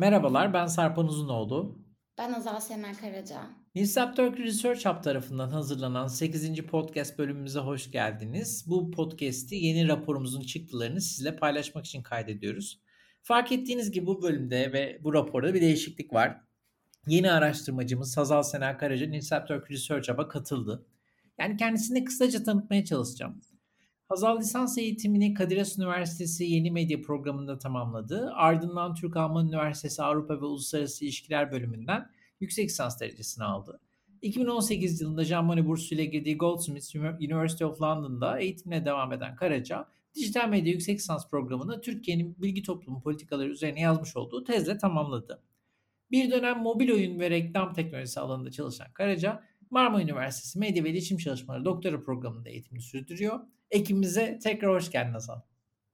Merhabalar, 0.00 0.54
ben 0.54 0.66
Sarpan 0.66 1.06
Uzunoğlu. 1.06 1.78
Ben 2.18 2.32
Azal 2.32 2.60
Semen 2.60 2.94
Karaca. 2.94 3.40
Nilsap 3.74 4.16
Turkey 4.16 4.44
Research 4.44 4.86
Hub 4.86 5.02
tarafından 5.02 5.50
hazırlanan 5.50 6.06
8. 6.06 6.66
podcast 6.66 7.18
bölümümüze 7.18 7.58
hoş 7.58 7.90
geldiniz. 7.90 8.64
Bu 8.66 8.90
podcast'i 8.90 9.56
yeni 9.56 9.88
raporumuzun 9.88 10.40
çıktılarını 10.40 11.00
sizle 11.00 11.36
paylaşmak 11.36 11.86
için 11.86 12.02
kaydediyoruz. 12.02 12.80
Fark 13.22 13.52
ettiğiniz 13.52 13.90
gibi 13.90 14.06
bu 14.06 14.22
bölümde 14.22 14.72
ve 14.72 15.00
bu 15.04 15.14
raporda 15.14 15.54
bir 15.54 15.60
değişiklik 15.60 16.12
var. 16.12 16.40
Yeni 17.06 17.32
araştırmacımız 17.32 18.16
Hazal 18.16 18.42
Sena 18.42 18.76
Karaca 18.76 19.06
Nilsap 19.06 19.48
Turkey 19.48 19.76
Research 19.76 20.12
Hub'a 20.12 20.28
katıldı. 20.28 20.86
Yani 21.38 21.56
kendisini 21.56 22.04
kısaca 22.04 22.42
tanıtmaya 22.42 22.84
çalışacağım. 22.84 23.40
Hazal 24.10 24.38
lisans 24.40 24.78
eğitimini 24.78 25.34
Kadir 25.34 25.58
Has 25.58 25.78
Üniversitesi 25.78 26.44
Yeni 26.44 26.70
Medya 26.70 27.02
programında 27.02 27.58
tamamladı. 27.58 28.30
Ardından 28.34 28.94
Türk 28.94 29.16
Alman 29.16 29.48
Üniversitesi 29.48 30.02
Avrupa 30.02 30.40
ve 30.40 30.44
Uluslararası 30.44 31.04
İlişkiler 31.04 31.52
bölümünden 31.52 32.10
yüksek 32.40 32.68
lisans 32.68 33.00
derecesini 33.00 33.44
aldı. 33.44 33.80
2018 34.22 35.00
yılında 35.00 35.24
Jean 35.24 35.44
Monnet 35.44 35.66
Bursu 35.66 35.94
ile 35.94 36.04
girdiği 36.04 36.38
Goldsmiths 36.38 36.94
University 36.94 37.64
of 37.64 37.82
London'da 37.82 38.38
eğitimine 38.38 38.84
devam 38.84 39.12
eden 39.12 39.36
Karaca, 39.36 39.88
dijital 40.14 40.48
medya 40.48 40.72
yüksek 40.72 40.98
lisans 40.98 41.30
programını 41.30 41.80
Türkiye'nin 41.80 42.36
bilgi 42.38 42.62
toplumu 42.62 43.02
politikaları 43.02 43.48
üzerine 43.48 43.80
yazmış 43.80 44.16
olduğu 44.16 44.44
tezle 44.44 44.78
tamamladı. 44.78 45.42
Bir 46.10 46.30
dönem 46.30 46.58
mobil 46.58 46.90
oyun 46.90 47.20
ve 47.20 47.30
reklam 47.30 47.72
teknolojisi 47.72 48.20
alanında 48.20 48.50
çalışan 48.50 48.92
Karaca, 48.92 49.42
Marmara 49.70 50.02
Üniversitesi 50.02 50.58
Medya 50.58 50.84
ve 50.84 50.90
İletişim 50.90 51.18
Çalışmaları 51.18 51.64
Doktora 51.64 52.02
Programı'nda 52.02 52.48
eğitimini 52.50 52.82
sürdürüyor. 52.82 53.40
Ekibimize 53.70 54.38
tekrar 54.42 54.74
hoş 54.74 54.90
geldin 54.90 55.12
Hasan. 55.12 55.42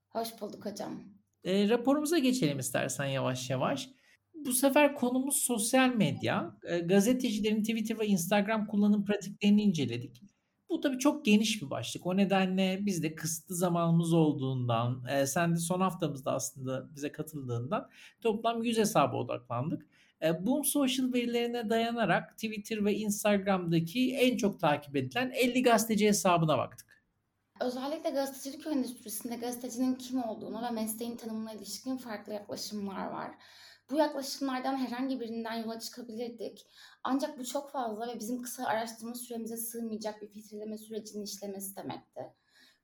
Hoş 0.08 0.40
bulduk 0.40 0.66
hocam. 0.66 1.04
E, 1.44 1.68
raporumuza 1.68 2.18
geçelim 2.18 2.58
istersen 2.58 3.06
yavaş 3.06 3.50
yavaş. 3.50 3.88
Bu 4.34 4.52
sefer 4.52 4.94
konumuz 4.94 5.36
sosyal 5.36 5.94
medya. 5.94 6.58
E, 6.68 6.78
gazetecilerin 6.78 7.60
Twitter 7.62 7.98
ve 7.98 8.06
Instagram 8.06 8.66
kullanım 8.66 9.04
pratiklerini 9.04 9.62
inceledik. 9.62 10.22
Bu 10.70 10.80
tabii 10.80 10.98
çok 10.98 11.24
geniş 11.24 11.62
bir 11.62 11.70
başlık. 11.70 12.06
O 12.06 12.16
nedenle 12.16 12.78
biz 12.82 13.02
de 13.02 13.14
kısıtlı 13.14 13.54
zamanımız 13.54 14.12
olduğundan, 14.12 15.04
e, 15.10 15.26
sen 15.26 15.54
de 15.54 15.58
son 15.58 15.80
haftamızda 15.80 16.32
aslında 16.32 16.94
bize 16.94 17.12
katıldığından 17.12 17.90
toplam 18.20 18.62
100 18.62 18.78
hesaba 18.78 19.16
odaklandık. 19.16 19.86
E, 20.22 20.46
Boom 20.46 20.64
Social 20.64 21.12
verilerine 21.12 21.70
dayanarak 21.70 22.34
Twitter 22.34 22.84
ve 22.84 22.94
Instagram'daki 22.94 24.14
en 24.16 24.36
çok 24.36 24.60
takip 24.60 24.96
edilen 24.96 25.30
50 25.30 25.62
gazeteci 25.62 26.06
hesabına 26.08 26.58
baktık. 26.58 26.85
Özellikle 27.60 28.10
gazetecilik 28.10 28.66
endüstrisinde 28.66 29.36
gazetecinin 29.36 29.94
kim 29.94 30.24
olduğunu 30.24 30.62
ve 30.62 30.70
mesleğin 30.70 31.16
tanımına 31.16 31.52
ilişkin 31.52 31.96
farklı 31.96 32.32
yaklaşımlar 32.32 33.06
var. 33.06 33.34
Bu 33.90 33.96
yaklaşımlardan 33.96 34.76
herhangi 34.76 35.20
birinden 35.20 35.54
yola 35.54 35.80
çıkabilirdik. 35.80 36.66
Ancak 37.04 37.38
bu 37.38 37.44
çok 37.44 37.70
fazla 37.70 38.08
ve 38.08 38.20
bizim 38.20 38.42
kısa 38.42 38.64
araştırma 38.64 39.14
süremize 39.14 39.56
sığmayacak 39.56 40.22
bir 40.22 40.28
filtreleme 40.28 40.78
sürecinin 40.78 41.24
işlemesi 41.24 41.76
demekti. 41.76 42.32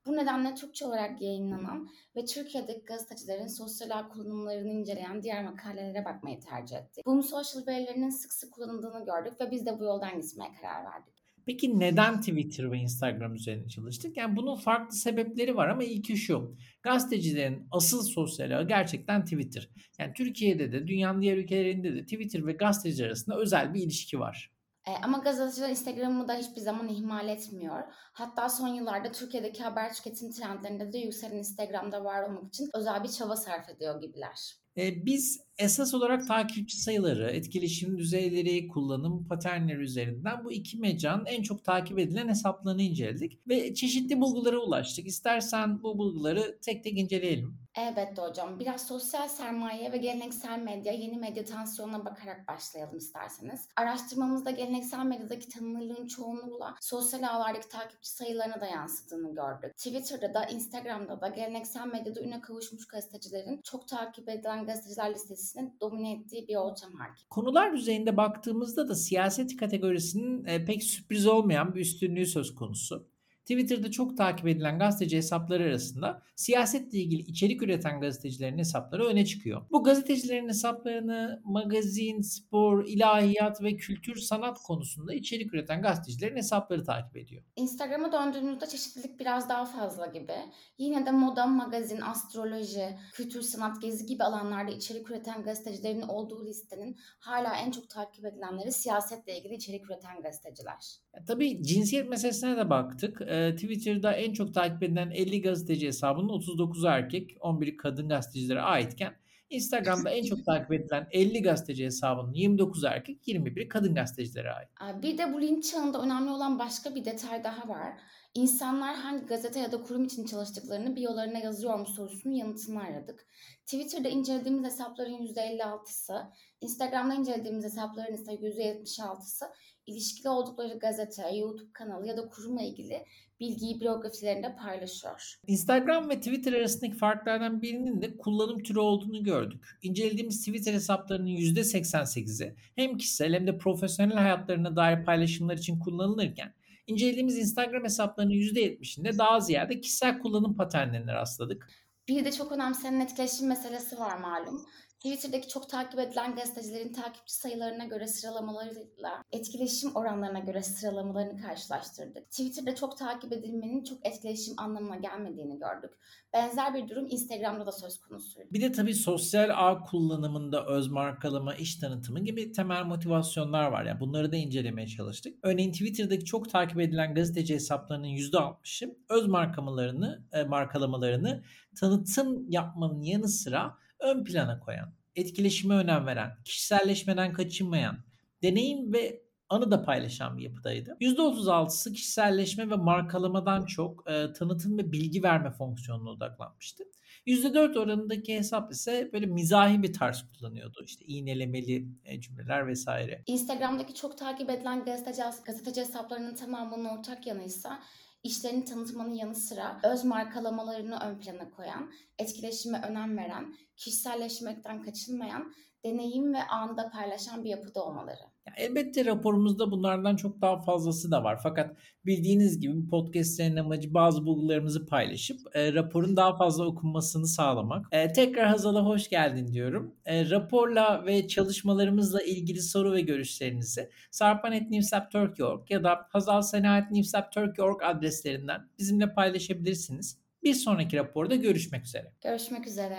Bu 0.06 0.16
nedenle 0.16 0.54
Türkçe 0.54 0.86
olarak 0.86 1.22
yayınlanan 1.22 1.88
ve 2.16 2.24
Türkiye'deki 2.24 2.84
gazetecilerin 2.84 3.46
sosyal 3.46 3.98
ağ 3.98 4.08
kullanımlarını 4.08 4.68
inceleyen 4.68 5.22
diğer 5.22 5.44
makalelere 5.44 6.04
bakmayı 6.04 6.40
tercih 6.40 6.76
ettik. 6.76 7.06
Boom 7.06 7.22
Social 7.22 7.66
verilerinin 7.66 8.10
sık 8.10 8.32
sık 8.32 8.52
kullanıldığını 8.52 9.04
gördük 9.04 9.40
ve 9.40 9.50
biz 9.50 9.66
de 9.66 9.80
bu 9.80 9.84
yoldan 9.84 10.20
gitmeye 10.20 10.52
karar 10.60 10.84
verdik. 10.84 11.21
Peki 11.46 11.80
neden 11.80 12.20
Twitter 12.20 12.72
ve 12.72 12.78
Instagram 12.78 13.34
üzerine 13.34 13.68
çalıştık? 13.68 14.16
Yani 14.16 14.36
bunun 14.36 14.56
farklı 14.56 14.96
sebepleri 14.96 15.56
var 15.56 15.68
ama 15.68 15.84
ilki 15.84 16.16
şu. 16.16 16.56
Gazetecilerin 16.82 17.66
asıl 17.70 18.02
sosyal 18.02 18.50
ağı 18.50 18.68
gerçekten 18.68 19.24
Twitter. 19.24 19.68
Yani 19.98 20.12
Türkiye'de 20.14 20.72
de 20.72 20.86
dünyanın 20.86 21.22
diğer 21.22 21.36
ülkelerinde 21.36 21.94
de 21.94 22.02
Twitter 22.02 22.46
ve 22.46 22.52
gazeteci 22.52 23.06
arasında 23.06 23.38
özel 23.38 23.74
bir 23.74 23.82
ilişki 23.82 24.20
var. 24.20 24.51
E, 24.86 24.90
ama 25.02 25.18
gazeteciler 25.18 25.68
Instagram'ı 25.68 26.28
da 26.28 26.34
hiçbir 26.34 26.60
zaman 26.60 26.88
ihmal 26.88 27.28
etmiyor. 27.28 27.82
Hatta 28.12 28.48
son 28.48 28.68
yıllarda 28.68 29.12
Türkiye'deki 29.12 29.62
haber 29.62 29.94
tüketim 29.94 30.30
trendlerinde 30.30 30.92
de 30.92 30.98
yükselen 30.98 31.36
Instagram'da 31.36 32.04
var 32.04 32.28
olmak 32.28 32.48
için 32.48 32.70
özel 32.74 33.04
bir 33.04 33.08
çaba 33.08 33.36
sarf 33.36 33.68
ediyor 33.68 34.00
gibiler. 34.00 34.62
E, 34.76 35.06
biz 35.06 35.40
esas 35.58 35.94
olarak 35.94 36.28
takipçi 36.28 36.80
sayıları, 36.80 37.30
etkileşim 37.30 37.98
düzeyleri, 37.98 38.68
kullanım 38.68 39.28
paternleri 39.28 39.82
üzerinden 39.82 40.44
bu 40.44 40.52
iki 40.52 40.78
mecranın 40.78 41.26
en 41.26 41.42
çok 41.42 41.64
takip 41.64 41.98
edilen 41.98 42.28
hesaplarını 42.28 42.82
inceledik 42.82 43.48
ve 43.48 43.74
çeşitli 43.74 44.20
bulgulara 44.20 44.58
ulaştık. 44.58 45.06
İstersen 45.06 45.82
bu 45.82 45.98
bulguları 45.98 46.58
tek 46.62 46.84
tek 46.84 46.98
inceleyelim. 46.98 47.61
Elbette 47.76 48.22
hocam. 48.22 48.60
Biraz 48.60 48.86
sosyal 48.86 49.28
sermaye 49.28 49.92
ve 49.92 49.96
geleneksel 49.96 50.58
medya, 50.58 50.92
yeni 50.92 51.16
medya 51.16 51.44
tansiyonuna 51.44 52.04
bakarak 52.04 52.48
başlayalım 52.48 52.96
isterseniz. 52.96 53.68
Araştırmamızda 53.76 54.50
geleneksel 54.50 55.04
medyadaki 55.04 55.48
tanınırlığın 55.48 56.06
çoğunluğuyla 56.06 56.74
sosyal 56.80 57.22
ağlardaki 57.22 57.68
takipçi 57.68 58.10
sayılarına 58.10 58.60
da 58.60 58.66
yansıdığını 58.66 59.34
gördük. 59.34 59.76
Twitter'da 59.76 60.34
da, 60.34 60.44
Instagram'da 60.44 61.20
da 61.20 61.28
geleneksel 61.28 61.86
medyada 61.86 62.20
üne 62.20 62.40
kavuşmuş 62.40 62.86
gazetecilerin 62.86 63.60
çok 63.64 63.88
takip 63.88 64.28
edilen 64.28 64.66
gazeteciler 64.66 65.14
listesinin 65.14 65.76
domine 65.80 66.12
ettiği 66.12 66.48
bir 66.48 66.56
ortam 66.56 66.92
hakim. 66.92 67.28
Konular 67.30 67.72
düzeyinde 67.72 68.16
baktığımızda 68.16 68.88
da 68.88 68.94
siyaset 68.94 69.56
kategorisinin 69.56 70.44
e, 70.44 70.64
pek 70.64 70.82
sürpriz 70.82 71.26
olmayan 71.26 71.74
bir 71.74 71.80
üstünlüğü 71.80 72.26
söz 72.26 72.54
konusu. 72.54 73.11
Twitter'da 73.42 73.90
çok 73.90 74.16
takip 74.16 74.48
edilen 74.48 74.78
gazeteci 74.78 75.16
hesapları 75.16 75.62
arasında 75.62 76.22
siyasetle 76.36 76.98
ilgili 76.98 77.22
içerik 77.22 77.62
üreten 77.62 78.00
gazetecilerin 78.00 78.58
hesapları 78.58 79.06
öne 79.06 79.24
çıkıyor. 79.24 79.62
Bu 79.70 79.82
gazetecilerin 79.82 80.48
hesaplarını 80.48 81.42
magazin, 81.44 82.20
spor, 82.20 82.84
ilahiyat 82.86 83.62
ve 83.62 83.76
kültür 83.76 84.16
sanat 84.16 84.58
konusunda 84.58 85.14
içerik 85.14 85.54
üreten 85.54 85.82
gazetecilerin 85.82 86.36
hesapları 86.36 86.84
takip 86.84 87.16
ediyor. 87.16 87.42
Instagram'a 87.56 88.12
döndüğümüzde 88.12 88.66
çeşitlilik 88.66 89.20
biraz 89.20 89.48
daha 89.48 89.64
fazla 89.64 90.06
gibi. 90.06 90.36
Yine 90.78 91.06
de 91.06 91.10
moda, 91.10 91.46
magazin, 91.46 92.00
astroloji, 92.00 92.98
kültür, 93.12 93.42
sanat, 93.42 93.82
gezi 93.82 94.06
gibi 94.06 94.24
alanlarda 94.24 94.70
içerik 94.70 95.10
üreten 95.10 95.42
gazetecilerin 95.42 96.02
olduğu 96.02 96.46
listenin 96.46 96.96
hala 97.18 97.56
en 97.56 97.70
çok 97.70 97.90
takip 97.90 98.24
edilenleri 98.24 98.72
siyasetle 98.72 99.38
ilgili 99.38 99.54
içerik 99.54 99.90
üreten 99.90 100.22
gazeteciler. 100.22 100.98
Ya, 101.14 101.24
tabii 101.24 101.62
cinsiyet 101.62 102.08
meselesine 102.08 102.56
de 102.56 102.70
baktık. 102.70 103.20
Ee, 103.32 103.54
Twitter'da 103.54 104.12
en 104.12 104.32
çok 104.32 104.54
takip 104.54 104.82
edilen 104.82 105.10
50 105.10 105.42
gazeteci 105.42 105.86
hesabının 105.86 106.28
39'u 106.28 106.88
erkek, 106.88 107.36
11'i 107.40 107.76
kadın 107.76 108.08
gazetecilere 108.08 108.60
aitken 108.60 109.14
Instagram'da 109.50 110.10
en 110.10 110.24
çok 110.24 110.44
takip 110.44 110.72
edilen 110.72 111.08
50 111.10 111.42
gazeteci 111.42 111.84
hesabının 111.84 112.32
29 112.32 112.84
erkek, 112.84 113.28
21'i 113.28 113.68
kadın 113.68 113.94
gazetecilere 113.94 114.52
ait. 114.52 114.68
Bir 115.02 115.18
de 115.18 115.32
bu 115.32 115.40
linç 115.40 115.70
çağında 115.70 116.02
önemli 116.02 116.30
olan 116.30 116.58
başka 116.58 116.94
bir 116.94 117.04
detay 117.04 117.44
daha 117.44 117.68
var. 117.68 117.92
İnsanlar 118.34 118.96
hangi 118.96 119.26
gazete 119.26 119.60
ya 119.60 119.72
da 119.72 119.82
kurum 119.82 120.04
için 120.04 120.26
çalıştıklarını 120.26 120.96
biyolarına 120.96 121.38
yazıyor 121.38 121.78
mu 121.78 121.86
sorusunun 121.86 122.34
yanıtını 122.34 122.82
aradık. 122.82 123.26
Twitter'da 123.66 124.08
incelediğimiz 124.08 124.64
hesapların 124.64 125.26
%56'sı, 125.26 126.14
Instagram'da 126.60 127.14
incelediğimiz 127.14 127.64
hesapların 127.64 128.14
ise 128.14 128.32
%76'sı 128.32 129.44
ilişkili 129.86 130.28
oldukları 130.28 130.78
gazete, 130.78 131.36
YouTube 131.36 131.72
kanalı 131.72 132.06
ya 132.06 132.16
da 132.16 132.28
kurumla 132.28 132.62
ilgili 132.62 133.04
bilgiyi 133.40 133.80
biyografilerinde 133.80 134.56
paylaşıyor. 134.56 135.40
Instagram 135.46 136.08
ve 136.08 136.16
Twitter 136.16 136.52
arasındaki 136.52 136.96
farklardan 136.96 137.62
birinin 137.62 138.02
de 138.02 138.16
kullanım 138.16 138.62
türü 138.62 138.78
olduğunu 138.78 139.24
gördük. 139.24 139.64
İncelediğimiz 139.82 140.38
Twitter 140.38 140.74
hesaplarının 140.74 141.30
%88'i 141.30 142.54
hem 142.76 142.98
kişisel 142.98 143.34
hem 143.34 143.46
de 143.46 143.58
profesyonel 143.58 144.16
hayatlarına 144.16 144.76
dair 144.76 145.04
paylaşımlar 145.04 145.56
için 145.56 145.78
kullanılırken 145.78 146.54
incelediğimiz 146.86 147.38
Instagram 147.38 147.84
hesaplarının 147.84 148.32
%70'inde 148.32 149.18
daha 149.18 149.40
ziyade 149.40 149.80
kişisel 149.80 150.18
kullanım 150.18 150.56
paternlerine 150.56 151.14
rastladık. 151.14 151.68
Bir 152.08 152.24
de 152.24 152.32
çok 152.32 152.52
önemsenen 152.52 153.00
etkileşim 153.00 153.48
meselesi 153.48 153.98
var 153.98 154.18
malum. 154.18 154.66
Twitter'daki 155.02 155.48
çok 155.48 155.68
takip 155.68 156.00
edilen 156.00 156.34
gazetecilerin 156.34 156.92
takipçi 156.92 157.34
sayılarına 157.34 157.84
göre 157.84 158.06
sıralamalarıyla 158.06 159.22
etkileşim 159.32 159.90
oranlarına 159.94 160.38
göre 160.38 160.62
sıralamalarını 160.62 161.42
karşılaştırdık. 161.42 162.30
Twitter'da 162.30 162.74
çok 162.74 162.98
takip 162.98 163.32
edilmenin 163.32 163.84
çok 163.84 164.06
etkileşim 164.06 164.54
anlamına 164.56 164.96
gelmediğini 164.96 165.58
gördük. 165.58 165.90
Benzer 166.32 166.74
bir 166.74 166.88
durum 166.88 167.06
Instagram'da 167.10 167.66
da 167.66 167.72
söz 167.72 168.00
konusuydu. 168.00 168.48
Bir 168.52 168.60
de 168.60 168.72
tabii 168.72 168.94
sosyal 168.94 169.50
ağ 169.54 169.82
kullanımında 169.82 170.66
öz 170.66 170.88
markalama, 170.88 171.54
iş 171.54 171.76
tanıtımı 171.76 172.20
gibi 172.20 172.52
temel 172.52 172.84
motivasyonlar 172.84 173.66
var. 173.70 173.84
Yani 173.84 174.00
bunları 174.00 174.32
da 174.32 174.36
incelemeye 174.36 174.88
çalıştık. 174.88 175.38
Örneğin 175.42 175.72
Twitter'daki 175.72 176.24
çok 176.24 176.50
takip 176.50 176.80
edilen 176.80 177.14
gazeteci 177.14 177.54
hesaplarının 177.54 178.08
%60'ı 178.08 178.96
öz 179.08 179.26
markamalarını, 179.26 180.22
e, 180.32 180.42
markalamalarını 180.42 181.42
tanıtım 181.76 182.50
yapmanın 182.50 183.02
yanı 183.02 183.28
sıra 183.28 183.82
ön 184.02 184.24
plana 184.24 184.60
koyan, 184.60 184.94
etkileşime 185.16 185.74
önem 185.74 186.06
veren, 186.06 186.36
kişiselleşmeden 186.44 187.32
kaçınmayan, 187.32 187.98
deneyim 188.42 188.92
ve 188.92 189.22
anı 189.48 189.70
da 189.70 189.82
paylaşan 189.82 190.38
bir 190.38 190.42
yapıdaydı. 190.42 190.96
%36'sı 191.00 191.92
kişiselleşme 191.92 192.70
ve 192.70 192.76
markalamadan 192.76 193.66
çok 193.66 194.10
e, 194.10 194.32
tanıtım 194.32 194.78
ve 194.78 194.92
bilgi 194.92 195.22
verme 195.22 195.50
fonksiyonuna 195.50 196.10
odaklanmıştı. 196.10 196.84
%4 197.26 197.78
oranındaki 197.78 198.36
hesap 198.36 198.72
ise 198.72 199.10
böyle 199.12 199.26
mizahi 199.26 199.82
bir 199.82 199.92
tarz 199.92 200.22
kullanıyordu. 200.22 200.82
İşte 200.84 201.04
iğnelemeli 201.04 201.88
e, 202.04 202.20
cümleler 202.20 202.66
vesaire. 202.66 203.22
Instagram'daki 203.26 203.94
çok 203.94 204.18
takip 204.18 204.50
edilen 204.50 204.84
gazeteci, 204.84 205.22
gazeteci 205.44 205.80
hesaplarının 205.80 206.34
tamamının 206.34 206.84
ortak 206.84 207.26
yanıysa 207.26 207.82
işlerini 208.22 208.64
tanıtmanın 208.64 209.14
yanı 209.14 209.34
sıra 209.34 209.80
öz 209.82 210.04
markalamalarını 210.04 210.98
ön 211.00 211.18
plana 211.18 211.50
koyan, 211.50 211.92
etkileşime 212.18 212.82
önem 212.82 213.16
veren, 213.16 213.56
kişiselleşmekten 213.76 214.82
kaçınmayan, 214.82 215.54
deneyim 215.84 216.34
ve 216.34 216.42
anı 216.42 216.76
da 216.76 216.90
paylaşan 216.90 217.44
bir 217.44 217.50
yapıda 217.50 217.84
olmaları. 217.84 218.20
Ya 218.46 218.52
elbette 218.56 219.04
raporumuzda 219.04 219.70
bunlardan 219.70 220.16
çok 220.16 220.40
daha 220.40 220.60
fazlası 220.60 221.10
da 221.10 221.24
var. 221.24 221.40
Fakat 221.42 221.76
bildiğiniz 222.06 222.60
gibi 222.60 222.88
podcastlerin 222.88 223.56
amacı 223.56 223.94
bazı 223.94 224.26
bulgularımızı 224.26 224.86
paylaşıp 224.86 225.40
e, 225.54 225.72
raporun 225.72 226.16
daha 226.16 226.36
fazla 226.36 226.66
okunmasını 226.66 227.26
sağlamak. 227.26 227.86
E, 227.92 228.12
tekrar 228.12 228.46
Hazal'a 228.46 228.84
hoş 228.84 229.08
geldin 229.08 229.52
diyorum. 229.52 229.94
E, 230.04 230.30
raporla 230.30 231.06
ve 231.06 231.28
çalışmalarımızla 231.28 232.22
ilgili 232.22 232.62
soru 232.62 232.92
ve 232.92 233.00
görüşlerinizi 233.00 233.90
sarpan.newsap.turkey.org 234.10 235.70
ya 235.70 235.84
da 235.84 236.06
hazalsena.newsap.turkey.org 236.08 237.82
adreslerinden 237.82 238.68
bizimle 238.78 239.14
paylaşabilirsiniz. 239.14 240.22
Bir 240.42 240.54
sonraki 240.54 240.96
raporda 240.96 241.34
görüşmek 241.34 241.84
üzere. 241.84 242.12
Görüşmek 242.24 242.66
üzere. 242.66 242.98